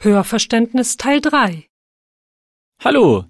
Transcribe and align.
Hörverständnis 0.00 0.96
Teil 0.96 1.20
3 1.20 1.66
Hallo, 2.84 3.24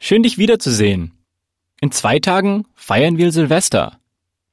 schön 0.00 0.22
dich 0.22 0.38
wiederzusehen. 0.38 1.12
In 1.82 1.92
zwei 1.92 2.18
Tagen 2.18 2.66
feiern 2.74 3.18
wir 3.18 3.30
Silvester. 3.30 3.98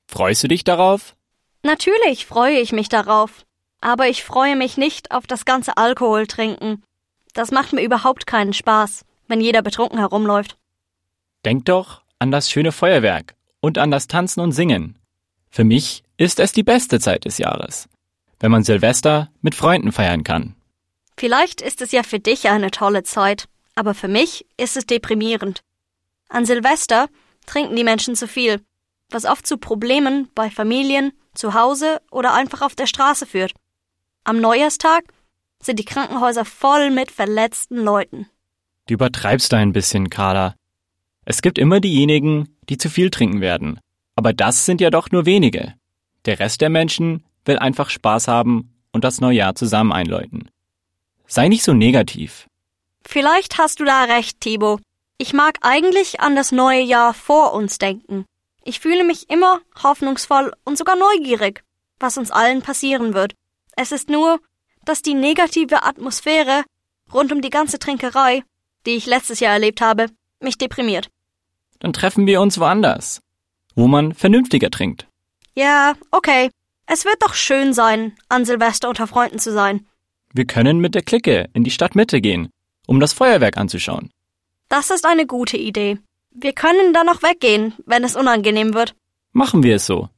Freust 0.05 0.44
du 0.44 0.49
dich 0.49 0.65
darauf? 0.65 1.15
Natürlich 1.63 2.25
freue 2.25 2.60
ich 2.60 2.73
mich 2.73 2.89
darauf. 2.89 3.46
Aber 3.79 4.10
ich 4.10 4.25
freue 4.25 4.57
mich 4.57 4.75
nicht 4.75 5.12
auf 5.12 5.28
das 5.28 5.46
ganze 5.46 5.78
Alkohol 5.78 6.28
trinken. 6.28 6.83
Das 7.31 7.51
macht 7.51 7.71
mir 7.71 7.83
überhaupt 7.83 8.27
keinen 8.27 8.51
Spaß, 8.51 9.05
wenn 9.29 9.39
jeder 9.39 9.61
betrunken 9.61 9.99
herumläuft. 9.99 10.57
Denk 11.45 11.63
doch 11.63 12.01
an 12.19 12.31
das 12.31 12.51
schöne 12.51 12.73
Feuerwerk 12.73 13.35
und 13.61 13.77
an 13.77 13.91
das 13.91 14.07
Tanzen 14.07 14.41
und 14.41 14.51
Singen. 14.51 14.99
Für 15.49 15.63
mich 15.63 16.03
ist 16.17 16.41
es 16.41 16.51
die 16.51 16.63
beste 16.63 16.99
Zeit 16.99 17.23
des 17.23 17.37
Jahres, 17.37 17.87
wenn 18.41 18.51
man 18.51 18.65
Silvester 18.65 19.31
mit 19.41 19.55
Freunden 19.55 19.93
feiern 19.93 20.25
kann. 20.25 20.55
Vielleicht 21.20 21.59
ist 21.59 21.81
es 21.81 21.91
ja 21.91 22.04
für 22.04 22.21
dich 22.21 22.47
eine 22.47 22.71
tolle 22.71 23.03
Zeit, 23.03 23.49
aber 23.75 23.94
für 23.94 24.07
mich 24.07 24.45
ist 24.55 24.77
es 24.77 24.85
deprimierend. 24.85 25.59
An 26.30 26.45
Silvester 26.45 27.09
trinken 27.45 27.75
die 27.75 27.84
Menschen 27.84 28.16
zu 28.16 28.25
viel, 28.25 28.61
was 29.09 29.25
oft 29.25 29.45
zu 29.45 29.58
Problemen 29.58 30.30
bei 30.34 30.49
Familien, 30.49 31.11
zu 31.34 31.55
Hause 31.55 31.99
oder 32.09 32.34
einfach 32.34 32.61
auf 32.61 32.73
der 32.73 32.88
Straße 32.88 33.25
führt. 33.25 33.52
Am 34.23 34.39
Neujahrstag 34.39 35.03
sind 35.61 35.77
die 35.77 35.84
Krankenhäuser 35.84 36.45
voll 36.45 36.89
mit 36.89 37.11
verletzten 37.11 37.83
Leuten. 37.83 38.27
Du 38.88 38.94
übertreibst 38.94 39.52
da 39.52 39.58
ein 39.58 39.73
bisschen, 39.73 40.09
Carla. 40.09 40.55
Es 41.25 41.41
gibt 41.41 41.58
immer 41.58 41.81
diejenigen, 41.81 42.55
die 42.70 42.77
zu 42.77 42.89
viel 42.89 43.09
trinken 43.09 43.41
werden. 43.41 43.81
Aber 44.16 44.31
das 44.31 44.66
sind 44.66 44.80
ja 44.80 44.89
doch 44.89 45.11
nur 45.11 45.25
wenige. 45.25 45.73
Der 46.23 46.39
Rest 46.39 46.61
der 46.61 46.70
Menschen 46.70 47.25
will 47.44 47.59
einfach 47.59 47.89
Spaß 47.89 48.30
haben 48.30 48.73
und 48.94 49.03
das 49.03 49.20
Neujahr 49.20 49.55
zusammen 49.55 49.91
einläuten. 49.91 50.49
Sei 51.29 51.47
nicht 51.47 51.63
so 51.63 51.73
negativ. 51.73 52.47
Vielleicht 53.05 53.59
hast 53.59 53.79
du 53.79 53.85
da 53.85 54.05
recht, 54.05 54.41
Thibaut. 54.41 54.81
Ich 55.19 55.31
mag 55.33 55.59
eigentlich 55.61 56.19
an 56.21 56.36
das 56.36 56.52
neue 56.52 56.81
Jahr 56.81 57.13
vor 57.13 57.53
uns 57.53 57.77
denken. 57.77 58.25
Ich 58.63 58.80
fühle 58.80 59.03
mich 59.03 59.30
immer 59.30 59.61
hoffnungsvoll 59.83 60.53
und 60.66 60.77
sogar 60.77 60.95
neugierig, 60.95 61.63
was 61.99 62.17
uns 62.17 62.31
allen 62.31 62.63
passieren 62.63 63.13
wird. 63.13 63.36
Es 63.75 63.91
ist 63.91 64.09
nur, 64.09 64.39
dass 64.86 65.03
die 65.03 65.13
negative 65.13 65.83
Atmosphäre 65.83 66.63
rund 67.13 67.31
um 67.31 67.41
die 67.41 67.52
ganze 67.52 67.77
Trinkerei, 67.77 68.43
die 68.88 68.95
ich 68.95 69.05
letztes 69.05 69.39
Jahr 69.39 69.53
erlebt 69.53 69.81
habe, 69.81 70.08
mich 70.39 70.58
deprimiert. 70.58 71.09
Dann 71.80 71.93
treffen 71.93 72.25
wir 72.25 72.41
uns 72.41 72.59
woanders, 72.59 73.21
wo 73.75 73.88
man 73.88 74.16
vernünftiger 74.16 74.71
trinkt. 74.71 75.08
Ja, 75.53 75.93
okay. 76.11 76.49
Es 76.88 77.05
wird 77.05 77.21
doch 77.21 77.36
schön 77.36 77.73
sein, 77.73 78.17
an 78.30 78.45
Silvester 78.45 78.89
unter 78.89 79.05
Freunden 79.05 79.38
zu 79.38 79.52
sein. 79.52 79.86
Wir 80.33 80.45
können 80.45 80.80
mit 80.80 80.95
der 80.95 81.02
Clique 81.02 81.49
in 81.53 81.63
die 81.63 81.72
Stadtmitte 81.72 82.22
gehen, 82.22 82.49
um 82.88 82.99
das 82.99 83.13
Feuerwerk 83.13 83.58
anzuschauen. 83.58 84.11
Das 84.67 84.91
ist 84.91 85.05
eine 85.05 85.25
gute 85.25 85.58
Idee. 85.58 85.97
Wir 86.31 86.53
können 86.53 86.94
dann 86.94 87.08
noch 87.08 87.23
weggehen, 87.23 87.73
wenn 87.86 88.03
es 88.03 88.16
unangenehm 88.16 88.73
wird. 88.73 88.95
Machen 89.31 89.63
wir 89.63 89.77
es 89.77 89.86
so. 89.86 90.09